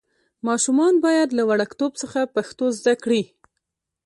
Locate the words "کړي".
3.03-3.23